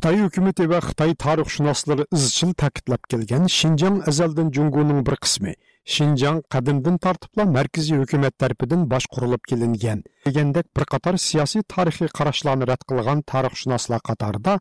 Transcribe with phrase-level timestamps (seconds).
[0.00, 5.52] Xitoy hukumati va Xitoy tarixshunoslari izchil ta'kidlab kelgan shinjang azaldan Jungoning bir qismi.
[5.94, 10.00] shinjang qadimdan tortibla markaziy hukumat tarafidan boshqurilib kelingan.
[10.28, 14.56] Degandek bir qator siyosiy tarixiy qarashlarni rad qilgan tarixshunoslar qatorida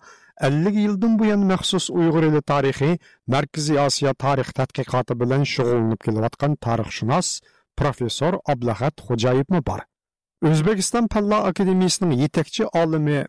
[0.50, 2.92] 50 yildan buyon maxsus Uyg'ur eli tarixi
[3.34, 7.28] Markaziy Osiyo tarix tadqiqoti bilan shug'ullanib kelayotgan tarixshunos
[7.80, 9.82] professor Ablahat Xo'jayevmi bor.
[10.50, 13.20] O'zbekiston Fanlar akademiyasining yetakchi olimi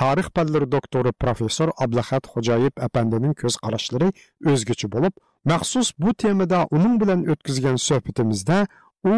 [0.00, 4.08] tarix fanlari doktori professor ablahat xo'jayev apandining ko'z qarashlari
[4.52, 5.14] o'zgacha bo'lib
[5.52, 8.58] maxsus bu temada uning bilan o'tkazgan suhbatimizda
[9.12, 9.16] u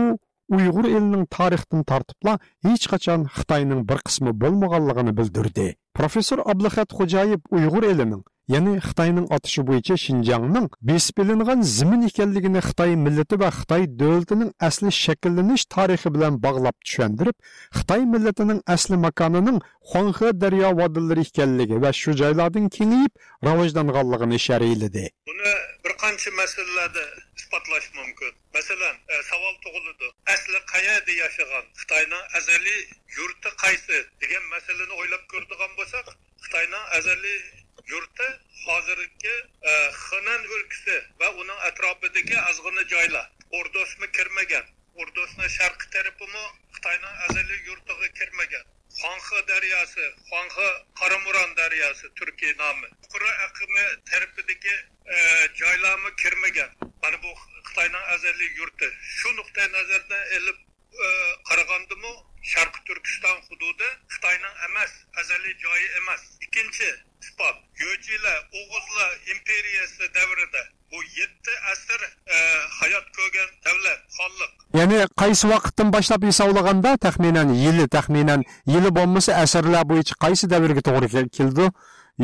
[0.57, 2.35] uyg'ur elining tarixdan tortibla
[2.67, 5.67] hech qachon xitoyning bir qismi bo'lmaganligini bildirdi.
[5.99, 8.23] Professor ablahat xo'jayev uyg'ur elining
[8.53, 11.19] ya'ni xitoyning otishi bo'yicha shinjongning besib
[11.79, 17.37] zimin ekanligini xitoy millati va xitoy davlatining asli shakllanish tarixi bilan bog'lab tushundirib
[17.79, 19.59] xitoy millatining asli makonining
[19.91, 23.13] xuanxe daryo vodillari ekanligi va shu joylardan kengayib
[23.49, 25.53] rivojlanganligini sharhladi buni
[25.85, 27.05] bir qancha masalalarda
[27.39, 28.33] isbotlash mumkin.
[28.55, 32.81] Masalan e, savol tug'iladi asli qayerda yashagan xitoyning azaliy
[33.17, 36.07] yurti qaysi degan masalani o'ylab ko'radigan bo'lsak
[36.45, 37.39] xitoyning azaliy
[37.93, 38.29] yurti
[38.67, 39.35] hozirgi
[39.71, 39.73] e,
[40.05, 43.27] xinan o'lkasi va uning atrofidagi ozg'ina joylar.
[43.61, 44.67] Ordosmi kirmagan.
[45.03, 46.45] Ordosni sharqi tarafimi
[46.77, 48.65] xitoyning azaliy yurtiga kirmagan.
[49.01, 50.69] Xonxi daryosi xonxi
[51.01, 52.89] qoramuron daryosi turkiy nomi.
[53.13, 54.75] Qura aqimi tarafidagi
[55.17, 55.17] e,
[55.63, 56.71] joylarmi kirmagan.
[57.03, 57.33] Mana bu
[57.69, 58.93] xitoyning azaliy yurti.
[59.17, 60.59] Shu nuqtai nazardan ilib
[61.07, 61.09] e,
[61.51, 62.13] qaragandimi
[62.53, 66.23] sharqi turkiston hududi xitoyning emas azaliy joyi emas.
[66.55, 66.89] Ikkinchi
[67.23, 72.01] isbot yo'jilar o'g'izlar imperiyasi davrida bu yetti asr
[72.35, 72.37] e,
[72.81, 74.53] hayot ko'rgan davlat xonliq.
[74.79, 78.41] Ya'ni qaysi vaqtdan boshlab hisoblaganda taxminan yili taxminan
[78.75, 81.67] yili bo'lmasa asrlar bo'yicha qaysi davrga to'g'ri keldi?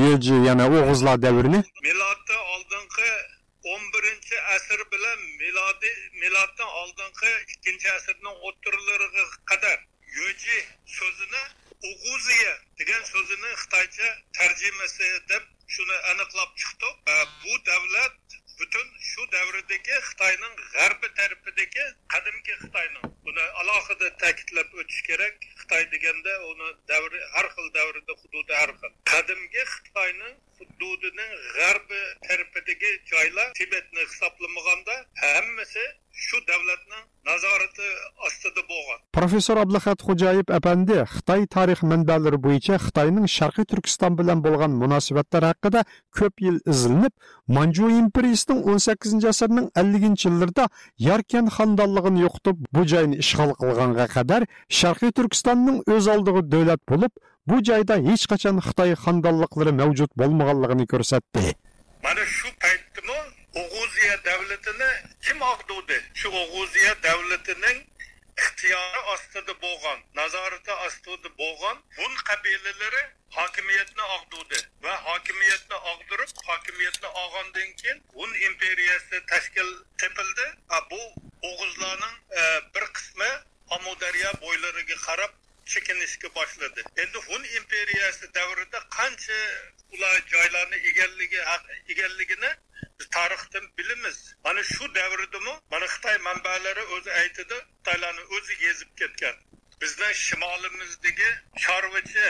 [0.05, 1.61] Yo'ji yana o'g'izlar davrini.
[1.87, 3.11] Miloddan oldingi
[3.73, 9.79] o'n birinchi asr bilan milodiy miloddan oldingi ikkinchi asrning o'ttirlariga qadar.
[10.19, 10.59] Yo'ji
[10.99, 11.43] so'zini
[11.89, 14.09] uguziya degan so'zini xitoycha
[14.39, 16.95] tarjimasi deb shuni aniqlab chiqdik
[17.45, 18.17] bu davlat
[18.61, 23.07] butun shu davrdagi xitoyning g'arbi tarafidagi qadimgi xitoyning.
[23.29, 25.37] Buni alohida ta'kidlab o'tish kerak.
[25.61, 28.93] Xitoy deganda uni davri har xil davrda hududi har xil.
[29.13, 37.87] Qadimgi xitoyning hududining g'arbi tarafidagi joylar tibetni hisoblamaganda hammasi shu davlatning nazorati
[38.27, 38.99] ostida bo'lgan.
[39.19, 45.81] Professor abduhat xo'jayev apandi xitoy tarix manbalari bo'yicha xitoyning sharqiy turkiston bilan bo'lgan munosabatlar haqida
[46.19, 47.15] ko'p yil izlanib
[47.57, 50.65] manju imperiyasining o'n sakkizinchi asrning elliginchi yillarida
[51.09, 54.43] yarkan xandonligini yo'qotib bu joyni ishg'ol qilganga qadar
[54.81, 57.13] sharqiy turkistonning o'z oldig'i davlat bo'lib
[57.49, 61.45] bu joyda hech qachon xitoy xandonliqlari mavjud bo'lmaganligini ko'rsatdi.
[62.07, 63.19] Mana shu paytdimi
[63.63, 64.91] o'g'uziya davlatini
[65.25, 65.99] kim og'duvdi?
[66.21, 67.79] Shu o'g'uziya davlatining
[68.43, 73.03] ixtiyori ostida bo'lgan nazorati ostida bo'lgan bun qabilalari
[73.39, 79.71] hokimiyatni og'duvdi va hokimiyatni og'dirib hokimiyatni olgandan keyin un imperiyasi tashkil
[80.05, 80.47] tepildi.
[80.93, 81.03] Bu
[81.51, 82.43] o'g'izlarning e,
[82.75, 83.31] bir qismi
[83.77, 85.37] amudaryo bo'ylariga qarab
[85.73, 86.85] chekinishga boshladi.
[88.01, 89.39] Siyasi davrida qancha
[89.95, 91.41] ular joylarni egalligi
[91.93, 92.51] egalligini
[92.99, 94.19] biz tarixdan bilamiz.
[94.45, 99.37] Mana shu davridami mana xitoy manbalari o'zi aytadi xitoylarni o'zi yezib ketgan.
[99.81, 101.31] Bizni shimolimizdagi
[101.65, 102.27] chorvachi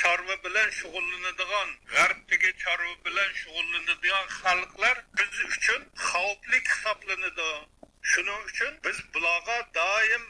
[0.00, 7.50] chorva bilan shug'ullanadigan g'arbdagi chorva bilan shug'ullanadigan xalqlar biz uchun xavfli hisoblanadi.
[8.12, 10.24] Shuning uchun biz bularga doim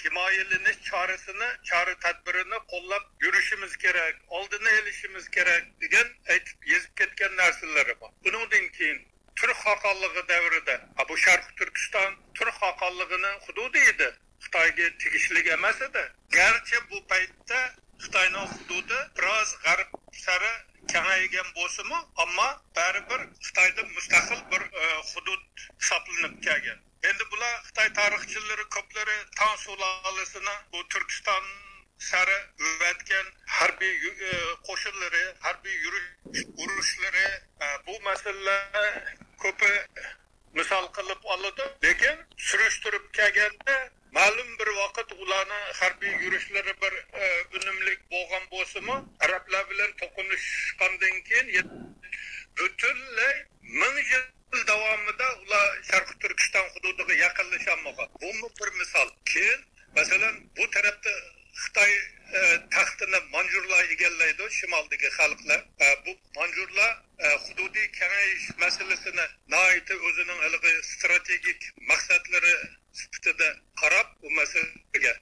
[0.00, 8.00] himoyalanish chorasini chora tadbirini qo'llab yurishimiz kerak oldini olishimiz kerak degan aytib yezib ketgan narsalari
[8.00, 8.10] bor.
[8.24, 8.98] Bundan keyin
[9.36, 10.76] turk xoqonligi davrida
[11.08, 14.08] bu sharq turkiston turk xoqonligini hududi edi
[14.44, 16.04] xitoyga tegishli emas edi.
[16.38, 17.60] Garchi bu paytda
[18.04, 19.90] xitoyning hududi biroz g'arb
[20.24, 20.52] sari
[20.92, 26.80] kengaygan bo'lsimi ammo baribir xitoyda mustaqil bir e, hudud hisoblanib kelgan.
[27.08, 31.44] Endi bular xitoy tarixchilari ko'plari tang sulolasining bu turkiston
[32.08, 32.38] sari
[32.90, 33.26] o'tgan
[33.58, 34.30] harbiy e,
[34.68, 37.26] qo'shinlari harbiy yurish urushlari
[37.64, 39.00] e, bu masalalar
[39.44, 39.72] ko'pi
[40.58, 41.68] misol qilib oladi.
[41.84, 43.76] Lekin surishtirib kelganda
[57.84, 59.08] boshlanmagan bu bir misol.
[59.24, 59.60] Keyin
[59.96, 61.10] masalan bu tarafda
[61.54, 61.92] xitoy
[62.34, 62.40] e,
[62.70, 65.60] taxtini manjurlar egallaydi shimoldagi xalqlar.
[65.80, 72.54] E, bu manjurlar e, hududiy kengayish masalasini noiti o'zining ilgi strategik maqsadlari
[72.92, 73.48] sifatida
[73.80, 75.12] qarab bu masalaga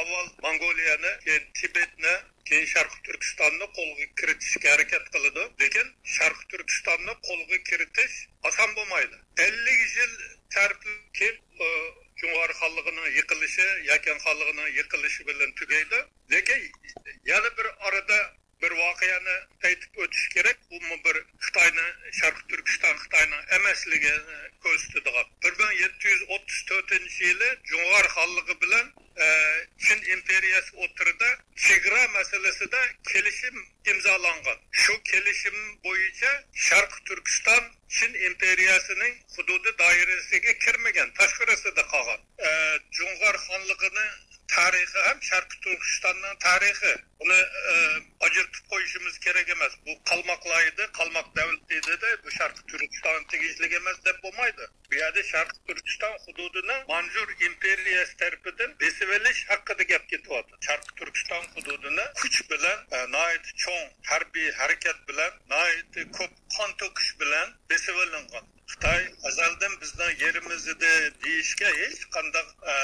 [0.00, 2.14] avval mongoliyani keyin tibetni
[2.48, 8.16] keyin sharqi turkistonni qo'lga kiritishga harakat qiladi lekin sharqi turkistonni qo'lga kiritish
[8.50, 9.16] oson bo'lmaydi.
[9.46, 10.12] Ellik yil
[10.56, 11.32] tarkib
[12.20, 15.98] Cumhur e, xonligini yiqilishi Yakan xonligini yiqilishi bilan tugaydi.
[16.32, 16.60] Lekin
[17.30, 18.18] yana bir orada
[18.62, 19.36] bir voqeani
[19.68, 20.58] aytib o'tish kerak.
[20.70, 21.86] Bu bir xitoyni
[22.20, 28.86] sharqi turkiston xitoyni emasligini ko'rsatadigan bir ming yetti yuz o'ttiz to'rtinchi yili jung'ar xonligi bilan
[29.22, 29.24] E,
[29.84, 31.30] chin imperiyasi o'tirida
[31.64, 32.80] chegara masalasida
[33.10, 33.56] kelishim
[33.92, 34.58] imzolangan.
[34.82, 36.32] Shu kelishim bo'yicha
[36.66, 37.62] sharqi turkiston
[37.96, 42.20] chin imperiyasining hududi doirasiga kirmagan tashqarisida qolgan.
[42.48, 42.50] E,
[42.98, 44.06] Jo'g'or xonligini
[44.54, 46.92] tarixi ham sharqiy turkistonni tarixi.
[47.24, 47.40] Uni
[47.72, 47.74] e,
[48.26, 49.72] ajratib qo'yishimiz kerak emas.
[49.86, 54.68] Bu qalmoqlar edi qalmoq davlat edida bu sharqiy turkiston tegishli emas deb bo'lmaydi.
[54.90, 60.60] Bu yerda sharqiy turkiston hududini manjur imperiyasi tarafidan besib olish haqida gap ketyapti.
[60.68, 65.32] Sharqiy turkiston hududini kuch bilan e, noit cho'ng harbiy harakat bilan
[66.18, 70.92] ko'p qon to'kish bilan besib olingan xitoy azaldan bizning yerimizda
[71.24, 72.76] deyishga hech qanday e,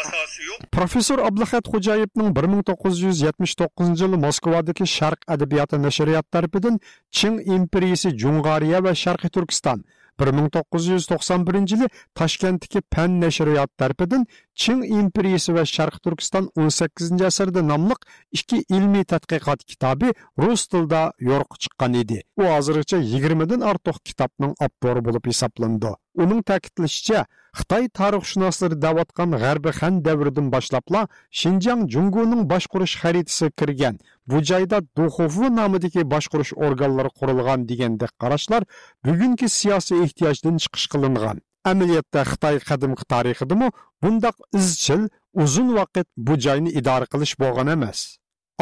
[0.00, 0.60] asosi yo'q.
[0.76, 6.80] Professor ablahat xo'jayevning bir ming to'qqiz yuz yetmish to'qqizinchi yili moskvadagi sharq adabiyoti nashriyati tarafidan
[7.16, 9.84] chin imperiyasi jung'ariya va sharqiy turkiston
[10.20, 11.88] bir ming to'qqiz yuz to'qson birinchi yili
[12.20, 14.22] toshkentdagi pan nashriyot tarafidan
[14.56, 17.94] chin İmperiyası va Şarkı turkiston o'n sakkizinchi asrda iki
[18.32, 22.22] ikki ilmiy tadqiqot kitobi rus tilida yo'riq chiqqan edi.
[22.40, 25.90] U hozirgacha yigirmadan ortiq kitobning avtori bo'lib hisoblandi.
[26.22, 27.26] Uning ta'kidlashicha
[27.58, 31.00] xitoy tarixshunoslari davatqan g'arbiy xan davridan boshlabla
[31.40, 33.94] Xinjiang jungoning boshqurish xaritasi kirgan.
[34.30, 38.62] Bu joyda duxofu nomidagi boshqurish organlari qurilgan degandek qarashlar
[39.06, 41.45] bugungi siyosiy ehtiyojdan chiqish qilingan.
[41.70, 43.68] Amaliyotda xitoy qadimgi tarixidami?
[44.02, 45.02] Bundoq izchil
[45.42, 48.00] uzun vaqt bu joyni idora qilish bo'lgan emas.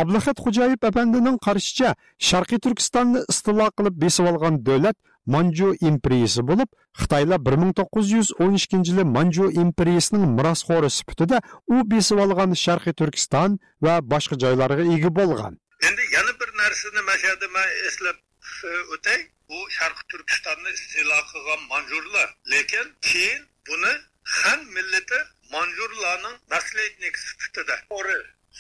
[0.03, 1.91] Ablahat xo'jayev apandining qarashicha
[2.29, 4.97] sharqiy turkistonni istilo qilib besib olgan davlat
[5.35, 6.71] manju imperiyasi bo'lib
[7.01, 11.39] xitoylar bir ming to'qqiz yuz o'n ikkinchi yili manju imperiyasining mirosxo'ri sifatida
[11.75, 15.53] u besib olgan sharqiy turkiston va boshqa joylarga ega bo'lgan.
[15.89, 18.17] Endi yana bir narsani mana man eslab
[18.63, 19.21] E, o'tay.
[19.49, 22.29] Bu sharqi turkistonni istilo qilgan manjurlar.
[22.53, 23.93] Lekin keyin buni
[24.39, 25.21] xan millati
[25.55, 27.77] manjurlarning naslednik sifatida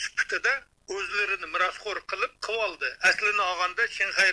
[0.03, 0.55] sifatida
[0.93, 2.89] o'zlarini mirosxo'r qilib qilib oldi.
[3.11, 4.31] Aslini olganda shanxay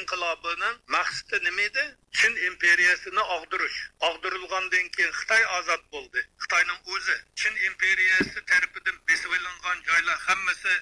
[0.00, 1.84] inqilobining maqsadi nima edi?
[2.18, 3.78] Chin imperiyasini og'dirish.
[4.08, 6.24] Og'dirilgandan keyin xitoy ozod bo'ldi.
[6.42, 10.74] Xitoyning o'zi chin imperiyasi tarafidan besib olingan joylar hammasi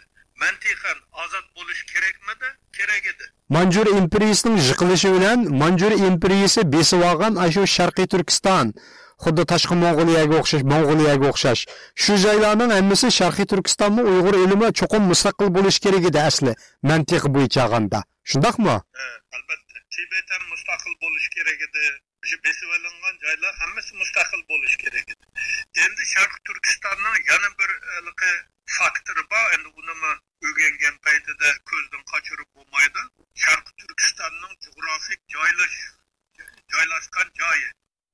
[0.42, 2.48] mantiqan ozod bo'lishi kerakmidi?
[2.78, 3.24] Kerak edi.
[3.56, 8.66] Manjur imperiyasining yiqilishi bilan manjur imperiyasi besib olgan shu sharqiy turkiston
[9.24, 11.62] xuddi tashqi mo'g'uliyaga o'xshash mo'g'uliyaga o'xshash.
[12.02, 16.52] Shu joylarning hammasi sharqiy turkistonmi uyg'ur ilmi cho'qim mustaqil bo'lishi kerak edi asli
[16.90, 17.98] mantiq bo'yicha olganda
[18.30, 18.70] shundoqmi
[19.36, 19.76] albatta.
[19.94, 21.84] Tibet ham mustaqil bo'lishi kerak edi.
[22.46, 25.24] Besib olingan joylar hammasi mustaqil bo'lishi kerak edi.
[25.84, 27.70] Endi sharqi turkistonning yana bir
[28.78, 29.46] faktori bor.
[29.56, 29.94] Endi uni
[30.58, 33.02] өзгерген пайтыда көзден қачырып болмайды.
[33.38, 35.74] Шарқы Түркістанның жографик жайлаш,
[36.74, 37.68] жайлашқан жайы.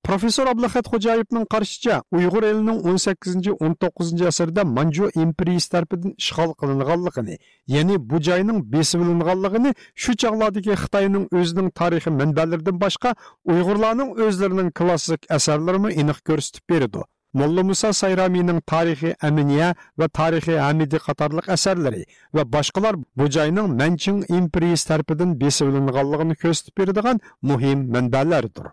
[0.05, 7.39] Профессор Аблахат Хожаевның қаршыча, Уйғур елінің 18-19 асырда Манжу империясы тарапынан işğal қылынғанлығыны,
[7.73, 13.17] яғни bu жайның бесілінғанлығыны шу ке Қытайдың өзінің тарихи мінбәлерден башқа
[13.49, 17.09] Уйғурларның өзлерінің классик әсерлерін анық көрсетіп береді.
[17.35, 22.03] Molla Musa Sayramining tarixiy Aminiya va tarixiy Hamidi qatorliq asarlari
[22.37, 28.67] va boshqalar bu joyning Manching imperiyasi tarafidan besib olinganligini ko'rsatib beradigan muhim manbalardir.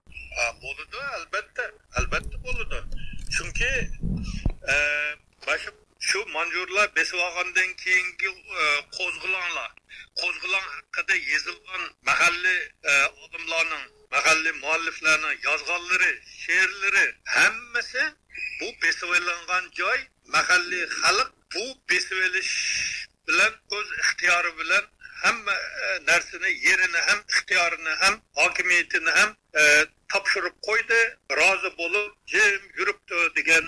[0.63, 1.63] Bo'ladi, albatta,
[1.97, 2.79] albatta bo'ladi.
[3.35, 3.71] Chunki
[4.73, 4.75] e,
[6.09, 8.29] shu manjurlar besib olgandan keyingi
[8.61, 8.63] e,
[8.97, 9.69] qo'zg'olonlar,
[10.21, 18.03] qo'zg'olon haqida yozilgan mahalliy e, odamlarning mahalliy mualliflarning yozganlari, she'rlari hammasi
[18.59, 19.99] bu besivelangan joy
[20.33, 22.55] mahalliy xalq bu besivelish
[23.27, 24.85] bilan o'z ixtiyori bilan
[25.23, 29.63] hamma e, narsani yerini ham ixtiyorini ham hokimiyatini ham e,
[30.13, 30.99] topshirib qo'ydi.
[31.39, 33.65] Rozi bo'lib jim yuribdi degan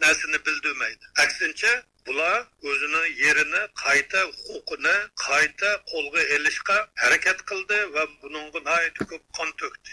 [0.00, 1.04] narsani bildirmaydi.
[1.24, 1.72] Aksincha
[2.06, 8.78] bular o'zini yerini qayta huquqini qayta qo'lga ilishga harakat qildi va bunga
[9.10, 9.90] ko'p qon to'kdi.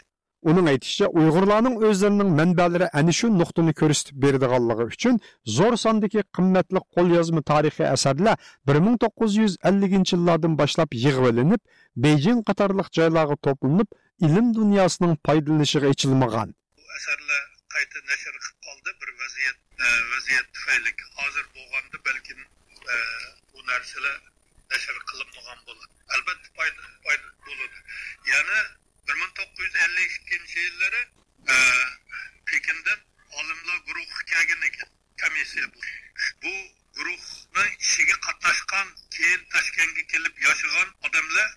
[0.49, 5.15] Uning aytishicha uyg'urlarning o'zlarining manbalari ana shu nuqtani ko'rsatib beradiganligi uchun
[5.57, 8.35] zo'r sondagi qimmatli qo'lyozma tarixiy asarlar
[8.67, 11.61] bir ming to'qqiz yuz elliginchi yillardan boshlab yig'ib olinib
[12.05, 13.89] bejing qatorliq joylarga to'planib
[14.27, 17.43] ilm dunyosining foydalanishiga ichilmagan bu asarlar
[17.75, 19.57] qayta nashr qilib qoldi bir vaziyat
[20.13, 22.39] vaziyat tufayli hozir bo'lganda balkim
[23.53, 24.17] bu narsalar
[24.71, 26.83] nashr qilinmagan bo'ladi albatta foyda
[27.47, 27.77] bo'ladi
[28.33, 28.59] yana
[29.07, 31.01] bir ming to'qqiz yuz ellik ikkinchi yillari
[31.53, 31.55] e,
[32.51, 32.99] pekindan
[33.39, 34.89] olimlar guruhi kelgan ekan
[35.21, 35.79] komissiya bu
[36.43, 36.53] bu
[36.97, 41.49] guruhni ishiga qatnashgan keyin toshkentga kelib yashagan odamlar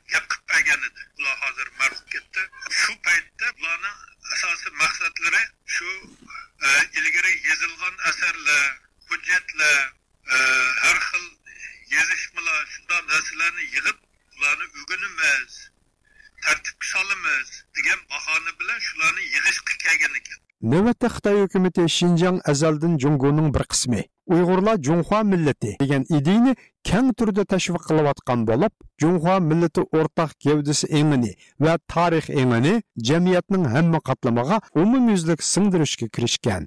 [16.92, 20.38] solamiz degan bahona bilan shularni yig'ishga kelgan ekan.
[20.72, 24.00] Navbatda xitoy hukumati shinjang azaldan jungoning bir qismi
[24.34, 26.52] uyg'urlar junxua millati degan ideyni
[26.88, 31.32] keng turda tashviq qilayotgan bo'lib junxua millati o'rtaq gavdisi engini
[31.64, 32.74] va tarix engini
[33.08, 36.62] jamiyatning hamma qatlamiga umumyuzlik singdirishga kirishgan.